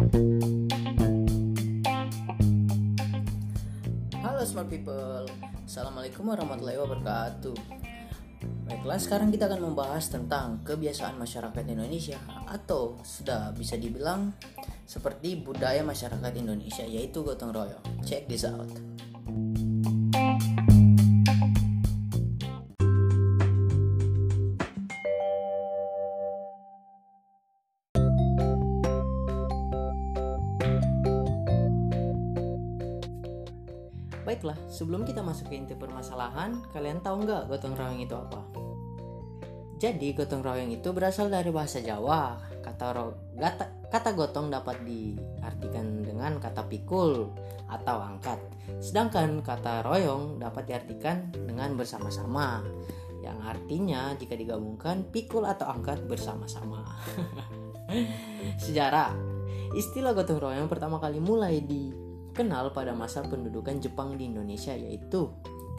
[0.00, 0.08] Halo
[4.48, 5.28] smart people,
[5.68, 7.52] Assalamualaikum warahmatullahi wabarakatuh.
[8.64, 12.16] Baiklah sekarang kita akan membahas tentang kebiasaan masyarakat Indonesia
[12.48, 14.32] Atau sudah bisa dibilang
[14.88, 17.84] seperti budaya masyarakat Indonesia yaitu gotong royong.
[18.00, 18.89] Check this out
[34.30, 38.38] Baiklah, sebelum kita masuk ke inti permasalahan, kalian tahu nggak gotong royong itu apa?
[39.82, 42.38] Jadi, gotong royong itu berasal dari bahasa Jawa.
[42.62, 47.26] Kata, ro, gata, kata gotong dapat diartikan dengan kata pikul
[47.74, 48.38] atau angkat.
[48.78, 52.62] Sedangkan kata royong dapat diartikan dengan bersama-sama.
[53.26, 56.86] Yang artinya jika digabungkan pikul atau angkat bersama-sama.
[58.62, 59.10] Sejarah
[59.70, 65.30] Istilah gotong royong pertama kali mulai di kenal pada masa pendudukan Jepang di Indonesia yaitu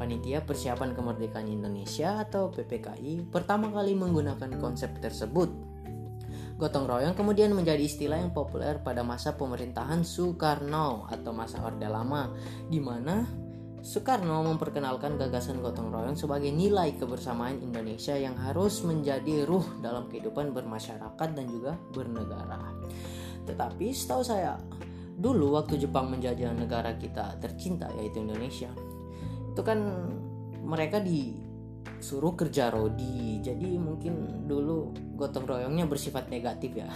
[0.02, 5.52] Panitia Persiapan Kemerdekaan Indonesia atau PPKI pertama kali menggunakan konsep tersebut.
[6.58, 12.34] Gotong royong kemudian menjadi istilah yang populer pada masa pemerintahan Soekarno atau masa Orde Lama
[12.70, 13.26] di mana
[13.82, 20.54] Soekarno memperkenalkan gagasan gotong royong sebagai nilai kebersamaan Indonesia yang harus menjadi ruh dalam kehidupan
[20.54, 22.62] bermasyarakat dan juga bernegara.
[23.50, 24.54] Tetapi setahu saya,
[25.22, 28.74] dulu waktu Jepang menjajah negara kita tercinta yaitu Indonesia,
[29.54, 29.78] itu kan
[30.66, 33.38] mereka disuruh kerja rodi.
[33.46, 36.88] Jadi mungkin dulu gotong royongnya bersifat negatif ya.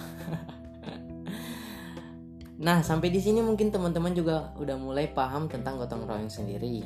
[2.66, 6.82] nah, sampai di sini mungkin teman-teman juga udah mulai paham tentang gotong royong sendiri.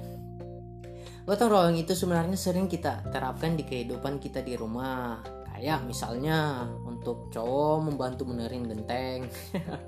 [1.24, 6.66] Gotong royong itu sebenarnya sering kita terapkan di kehidupan kita di rumah, kayak misalnya
[7.00, 9.32] untuk cowok membantu menerin genteng.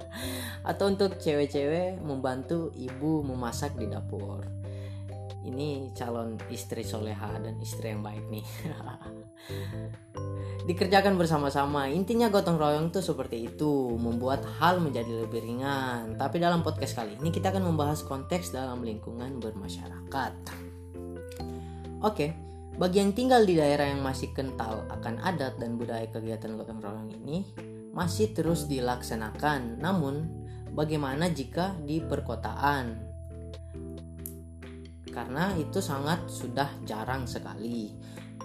[0.69, 4.47] Atau untuk cewek-cewek membantu ibu memasak di dapur.
[5.41, 8.45] Ini calon istri soleha dan istri yang baik nih.
[10.69, 11.91] Dikerjakan bersama-sama.
[11.91, 13.97] Intinya gotong royong tuh seperti itu.
[13.99, 16.15] Membuat hal menjadi lebih ringan.
[16.15, 20.33] Tapi dalam podcast kali ini kita akan membahas konteks dalam lingkungan bermasyarakat.
[22.05, 22.05] Oke.
[22.05, 26.79] okay, bagi yang tinggal di daerah yang masih kental akan adat dan budaya kegiatan gotong
[26.79, 27.43] royong ini
[27.91, 29.83] masih terus dilaksanakan.
[29.83, 30.27] Namun,
[30.71, 33.11] bagaimana jika di perkotaan?
[35.11, 37.91] Karena itu sangat sudah jarang sekali.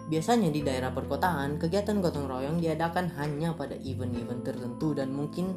[0.06, 5.54] Biasanya di daerah perkotaan, kegiatan gotong royong diadakan hanya pada event-event tertentu dan mungkin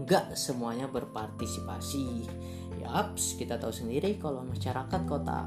[0.00, 2.24] nggak semuanya berpartisipasi.
[2.80, 5.44] Yaps, kita tahu sendiri kalau masyarakat kota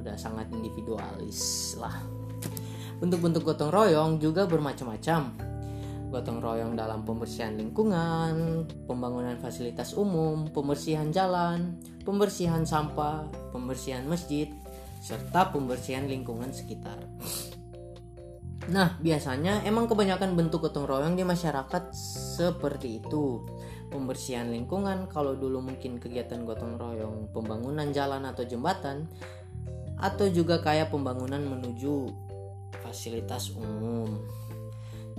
[0.00, 1.94] udah sangat individualis lah.
[3.00, 5.32] Bentuk-bentuk gotong royong juga bermacam-macam.
[6.10, 14.50] Gotong royong dalam pembersihan lingkungan, pembangunan fasilitas umum, pembersihan jalan, pembersihan sampah, pembersihan masjid,
[15.00, 16.98] serta pembersihan lingkungan sekitar.
[18.68, 21.90] Nah, biasanya emang kebanyakan bentuk gotong royong di masyarakat
[22.36, 23.40] seperti itu.
[23.90, 29.10] Pembersihan lingkungan, kalau dulu mungkin kegiatan gotong royong pembangunan jalan atau jembatan,
[30.00, 32.08] atau juga kayak pembangunan menuju
[32.80, 34.16] fasilitas umum.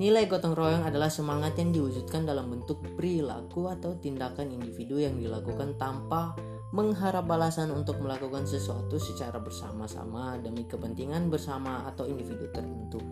[0.02, 5.78] Nilai gotong royong adalah semangat yang diwujudkan dalam bentuk perilaku atau tindakan individu yang dilakukan
[5.78, 6.34] tanpa
[6.72, 13.04] mengharap balasan untuk melakukan sesuatu secara bersama-sama demi kepentingan bersama atau individu tertentu.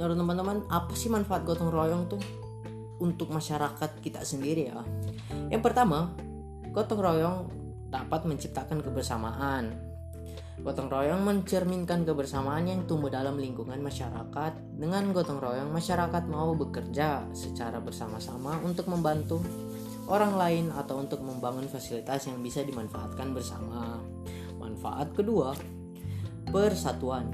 [0.00, 2.22] Menurut teman-teman, apa sih manfaat gotong royong tuh
[3.04, 4.80] untuk masyarakat kita sendiri ya?
[5.52, 6.16] Yang pertama,
[6.72, 7.38] gotong royong
[7.92, 9.89] dapat menciptakan kebersamaan,
[10.60, 14.76] Gotong royong mencerminkan kebersamaan yang tumbuh dalam lingkungan masyarakat.
[14.76, 19.40] Dengan gotong royong, masyarakat mau bekerja secara bersama-sama untuk membantu
[20.04, 24.04] orang lain atau untuk membangun fasilitas yang bisa dimanfaatkan bersama.
[24.60, 25.56] Manfaat kedua,
[26.52, 27.32] persatuan.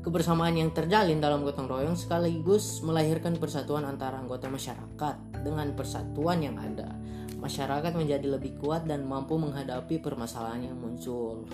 [0.00, 5.44] Kebersamaan yang terjalin dalam gotong royong sekaligus melahirkan persatuan antara anggota masyarakat.
[5.44, 6.88] Dengan persatuan yang ada,
[7.36, 11.44] masyarakat menjadi lebih kuat dan mampu menghadapi permasalahan yang muncul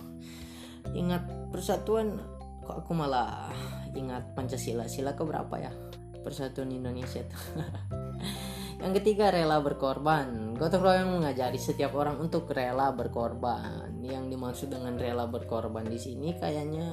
[0.94, 2.20] ingat persatuan
[2.66, 3.50] kok aku malah
[3.94, 4.86] ingat Pancasila?
[4.90, 5.72] Sila keberapa ya?
[6.20, 7.42] Persatuan Indonesia tuh.
[8.82, 10.52] Yang ketiga rela berkorban.
[10.58, 14.04] Gotong royong mengajari setiap orang untuk rela berkorban.
[14.04, 16.88] Yang dimaksud dengan rela berkorban di sini kayaknya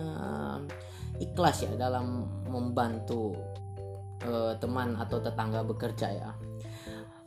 [1.20, 3.36] ikhlas ya dalam membantu
[4.24, 6.32] uh, teman atau tetangga bekerja ya.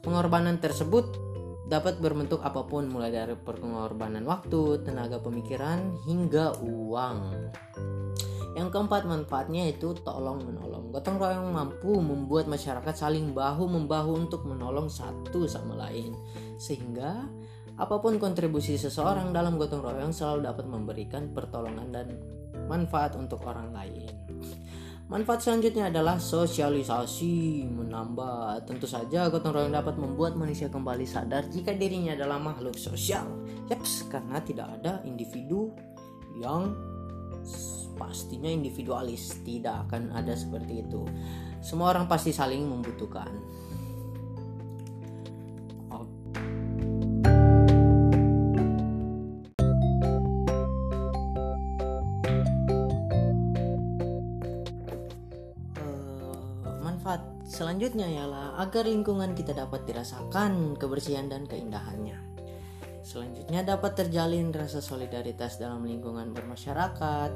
[0.01, 1.25] Pengorbanan tersebut
[1.67, 7.19] dapat berbentuk apa pun mulai dari pengorbanan waktu, tenaga pemikiran hingga uang.
[8.57, 10.89] Yang keempat manfaatnya itu tolong menolong.
[10.89, 16.17] Gotong royong mampu membuat masyarakat saling bahu membahu untuk menolong satu sama lain.
[16.57, 17.29] Sehingga
[17.77, 22.17] apa pun kontribusi seseorang dalam gotong royong selalu dapat memberikan pertolongan dan
[22.65, 24.06] manfaat untuk orang lain.
[25.06, 28.67] Manfaat selanjutnya adalah sosialisasi menambah.
[28.67, 33.26] Tentu saja gotong royong dapat membuat manusia kembali sadar jika dirinya adalah makhluk sosial.
[33.70, 35.70] Yaps, karena tidak ada individu
[36.43, 36.75] yang
[37.97, 41.03] pastinya individualis tidak akan ada seperti itu
[41.64, 43.32] semua orang pasti saling membutuhkan
[57.46, 62.19] selanjutnya ialah agar lingkungan kita dapat dirasakan kebersihan dan keindahannya.
[63.06, 67.31] Selanjutnya dapat terjalin rasa solidaritas dalam lingkungan bermasyarakat,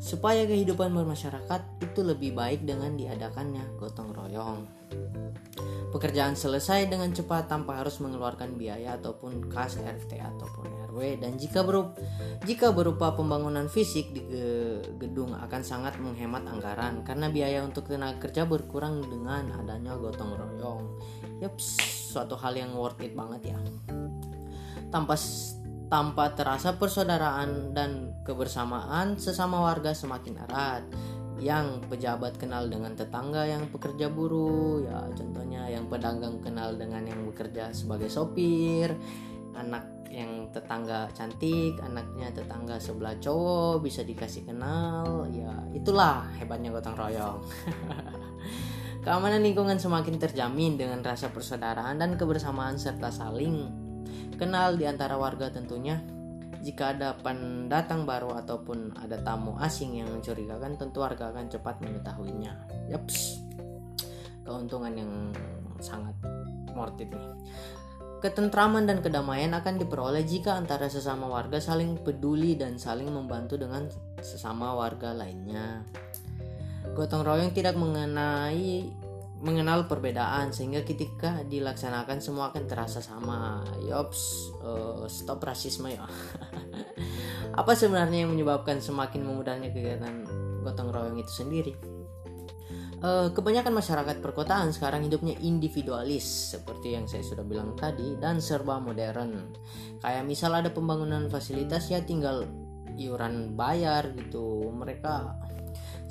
[0.00, 4.64] supaya kehidupan bermasyarakat itu lebih baik dengan diadakannya gotong royong.
[5.92, 11.60] Pekerjaan selesai dengan cepat tanpa harus mengeluarkan biaya ataupun kas RT ataupun RW dan jika
[11.66, 11.98] berupa,
[12.46, 14.22] jika berupa pembangunan fisik di
[14.96, 20.82] gedung akan sangat menghemat anggaran karena biaya untuk tenaga kerja berkurang dengan adanya gotong royong.
[21.42, 21.76] Yaps,
[22.14, 23.58] suatu hal yang worth it banget ya.
[24.94, 25.18] Tanpa
[25.90, 30.86] tanpa terasa persaudaraan dan kebersamaan sesama warga semakin erat.
[31.40, 37.24] Yang pejabat kenal dengan tetangga yang pekerja buruh ya contohnya yang pedagang kenal dengan yang
[37.24, 38.92] bekerja sebagai sopir
[39.56, 46.94] anak yang tetangga cantik anaknya tetangga sebelah cowok bisa dikasih kenal ya itulah hebatnya gotong
[46.94, 47.40] royong.
[49.08, 53.88] Keamanan lingkungan semakin terjamin dengan rasa persaudaraan dan kebersamaan serta saling
[54.40, 56.00] kenal di antara warga tentunya.
[56.60, 62.52] Jika ada pendatang baru ataupun ada tamu asing yang mencurigakan, tentu warga akan cepat mengetahuinya.
[62.88, 63.40] Yaps,
[64.44, 65.12] keuntungan yang
[65.80, 66.16] sangat
[66.72, 67.32] worth nih.
[68.20, 73.88] Ketentraman dan kedamaian akan diperoleh jika antara sesama warga saling peduli dan saling membantu dengan
[74.20, 75.80] sesama warga lainnya.
[76.92, 78.92] Gotong royong tidak mengenai
[79.40, 83.64] mengenal perbedaan sehingga ketika dilaksanakan semua akan terasa sama.
[83.80, 86.04] Yops, uh, stop rasisme ya.
[87.60, 90.28] Apa sebenarnya yang menyebabkan semakin memudahnya kegiatan
[90.60, 91.72] gotong royong itu sendiri?
[93.00, 98.76] Uh, kebanyakan masyarakat perkotaan sekarang hidupnya individualis seperti yang saya sudah bilang tadi dan serba
[98.76, 99.56] modern.
[100.04, 102.44] Kayak misal ada pembangunan fasilitas ya tinggal
[103.00, 104.68] iuran bayar gitu.
[104.68, 105.32] Mereka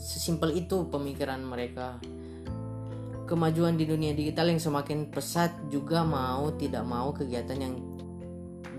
[0.01, 2.01] sesimpel itu pemikiran mereka
[3.29, 7.77] kemajuan di dunia digital yang semakin pesat juga mau tidak mau kegiatan yang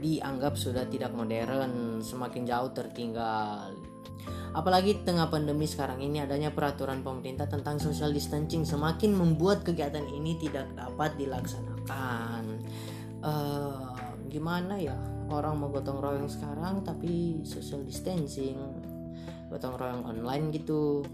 [0.02, 3.70] dianggap sudah tidak modern semakin jauh tertinggal.
[4.50, 10.34] Apalagi tengah pandemi sekarang ini adanya peraturan pemerintah tentang social distancing semakin membuat kegiatan ini
[10.42, 12.58] tidak dapat dilaksanakan.
[13.22, 13.94] Uh,
[14.26, 14.98] gimana ya
[15.30, 18.56] orang mau gotong royong sekarang tapi social distancing
[19.52, 21.04] gotong royong online gitu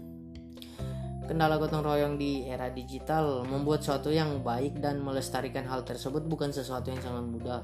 [1.27, 6.55] Kendala gotong royong di era digital membuat sesuatu yang baik dan melestarikan hal tersebut bukan
[6.55, 7.61] sesuatu yang sangat mudah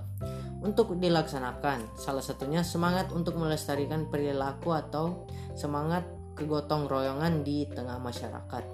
[0.60, 1.96] untuk dilaksanakan.
[1.96, 5.24] Salah satunya semangat untuk melestarikan perilaku atau
[5.56, 6.04] semangat
[6.36, 8.73] kegotong royongan di tengah masyarakat.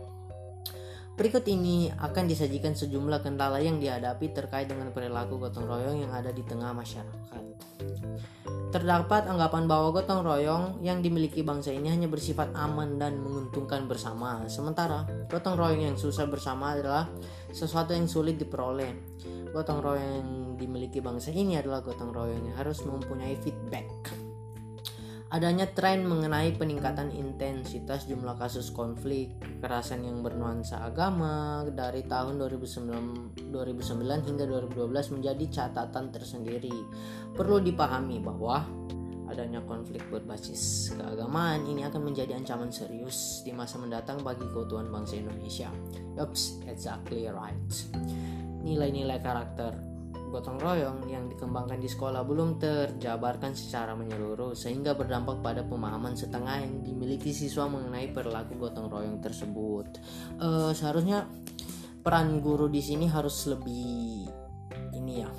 [1.19, 6.31] Berikut ini akan disajikan sejumlah kendala yang dihadapi terkait dengan perilaku gotong royong yang ada
[6.31, 7.43] di tengah masyarakat.
[8.71, 14.47] Terdapat anggapan bahwa gotong royong yang dimiliki bangsa ini hanya bersifat aman dan menguntungkan bersama.
[14.47, 17.11] Sementara, gotong royong yang susah bersama adalah
[17.51, 19.19] sesuatu yang sulit diperoleh.
[19.51, 23.98] Gotong royong yang dimiliki bangsa ini adalah gotong royong yang harus mempunyai feedback
[25.29, 33.53] adanya tren mengenai peningkatan intensitas jumlah kasus konflik kekerasan yang bernuansa agama dari tahun 2009,
[33.53, 36.73] 2009 hingga 2012 menjadi catatan tersendiri.
[37.37, 38.65] Perlu dipahami bahwa
[39.29, 45.21] adanya konflik berbasis keagamaan ini akan menjadi ancaman serius di masa mendatang bagi keutuhan bangsa
[45.21, 45.69] Indonesia.
[46.17, 47.69] Yups, exactly right.
[48.65, 49.88] Nilai-nilai karakter
[50.29, 56.63] gotong royong yang dikembangkan di sekolah belum terjabarkan secara menyeluruh sehingga berdampak pada pemahaman setengah
[56.63, 59.99] yang dimiliki siswa mengenai perilaku gotong royong tersebut.
[60.37, 61.25] Uh, seharusnya
[62.05, 64.29] peran guru di sini harus lebih
[64.93, 65.31] ini ya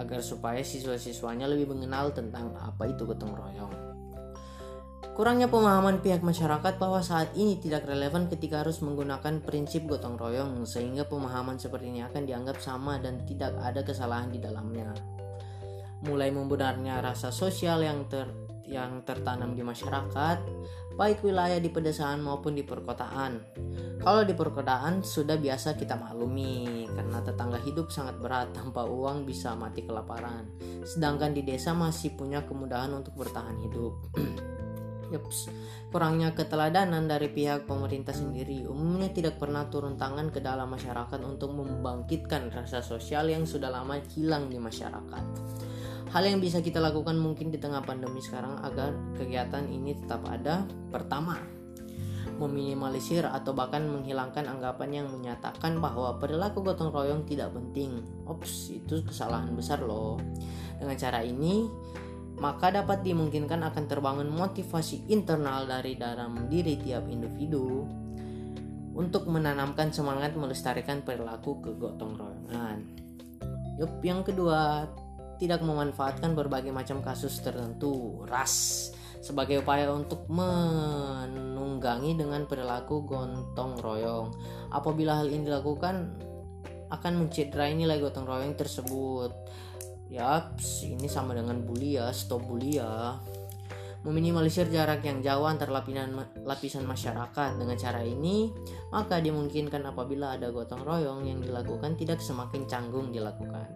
[0.00, 3.89] agar supaya siswa-siswanya lebih mengenal tentang apa itu gotong royong.
[5.10, 10.62] Kurangnya pemahaman pihak masyarakat bahwa saat ini tidak relevan ketika harus menggunakan prinsip gotong royong
[10.64, 14.94] sehingga pemahaman seperti ini akan dianggap sama dan tidak ada kesalahan di dalamnya.
[16.06, 18.30] Mulai membenarnya rasa sosial yang ter
[18.70, 20.38] yang tertanam di masyarakat,
[20.94, 23.42] baik wilayah di pedesaan maupun di perkotaan.
[24.00, 29.58] Kalau di perkotaan sudah biasa kita maklumi karena tetangga hidup sangat berat tanpa uang bisa
[29.58, 30.48] mati kelaparan.
[30.86, 33.92] Sedangkan di desa masih punya kemudahan untuk bertahan hidup.
[35.10, 35.50] Yups,
[35.90, 41.50] kurangnya keteladanan dari pihak pemerintah sendiri umumnya tidak pernah turun tangan ke dalam masyarakat untuk
[41.50, 45.24] membangkitkan rasa sosial yang sudah lama hilang di masyarakat.
[46.10, 50.66] Hal yang bisa kita lakukan mungkin di tengah pandemi sekarang agar kegiatan ini tetap ada.
[50.90, 51.38] Pertama,
[52.34, 58.02] meminimalisir atau bahkan menghilangkan anggapan yang menyatakan bahwa perilaku gotong royong tidak penting.
[58.26, 60.18] Ops, itu kesalahan besar loh.
[60.82, 61.68] Dengan cara ini,
[62.40, 67.84] maka dapat dimungkinkan akan terbangun motivasi internal dari dalam diri tiap individu
[68.96, 72.78] untuk menanamkan semangat melestarikan perilaku kegotong royongan.
[73.76, 74.88] Yup, yang kedua,
[75.36, 78.88] tidak memanfaatkan berbagai macam kasus tertentu, ras,
[79.20, 84.32] sebagai upaya untuk menunggangi dengan perilaku gotong royong.
[84.72, 86.16] Apabila hal ini dilakukan,
[86.90, 89.30] akan mencederai nilai gotong royong tersebut
[90.10, 90.50] ya
[90.82, 93.16] ini sama dengan bully ya stop bully ya.
[94.00, 96.16] Meminimalisir jarak yang jauh antar lapisan,
[96.48, 97.60] lapisan masyarakat.
[97.60, 98.48] Dengan cara ini
[98.88, 103.68] maka dimungkinkan apabila ada gotong royong yang dilakukan tidak semakin canggung dilakukan.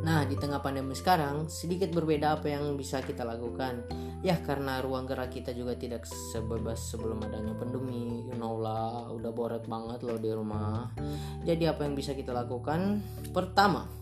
[0.00, 3.84] Nah di tengah pandemi sekarang sedikit berbeda apa yang bisa kita lakukan.
[4.24, 8.24] Ya karena ruang gerak kita juga tidak sebebas sebelum adanya pandemi.
[8.24, 10.88] You know lah udah boret banget loh di rumah.
[11.44, 13.04] Jadi apa yang bisa kita lakukan?
[13.36, 13.99] Pertama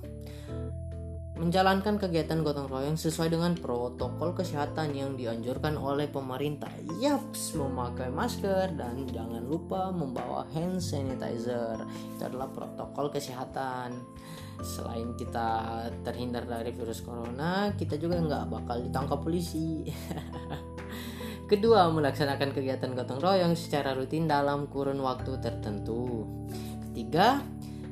[1.38, 6.68] menjalankan kegiatan gotong royong sesuai dengan protokol kesehatan yang dianjurkan oleh pemerintah.
[6.99, 11.78] Yaps, memakai masker dan jangan lupa membawa hand sanitizer.
[12.18, 13.95] Itu adalah protokol kesehatan.
[14.59, 15.71] Selain kita
[16.02, 19.87] terhindar dari virus corona, kita juga nggak bakal ditangkap polisi.
[21.50, 26.26] Kedua, melaksanakan kegiatan gotong royong secara rutin dalam kurun waktu tertentu.
[26.90, 27.40] Ketiga,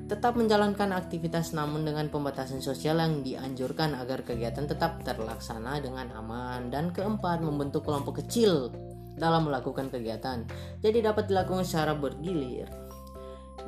[0.07, 6.71] tetap menjalankan aktivitas namun dengan pembatasan sosial yang dianjurkan agar kegiatan tetap terlaksana dengan aman.
[6.71, 8.71] Dan keempat membentuk kelompok kecil
[9.19, 10.47] dalam melakukan kegiatan.
[10.79, 12.71] Jadi dapat dilakukan secara bergilir.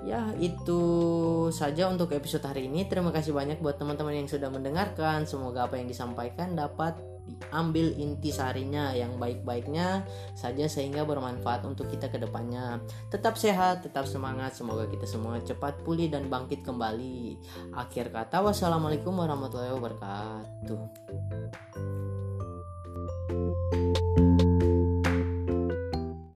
[0.06, 0.80] Ya itu
[1.50, 2.86] saja untuk episode hari ini.
[2.86, 5.26] Terima kasih banyak buat teman-teman yang sudah mendengarkan.
[5.26, 6.94] Semoga apa yang disampaikan dapat
[7.28, 12.80] diambil intisarinya yang baik-baiknya saja sehingga bermanfaat untuk kita ke depannya.
[13.12, 17.36] Tetap sehat, tetap semangat, semoga kita semua cepat pulih dan bangkit kembali.
[17.76, 20.80] Akhir kata wassalamualaikum warahmatullahi wabarakatuh.